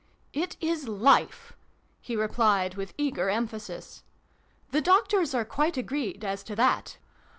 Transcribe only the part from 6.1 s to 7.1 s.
as to that.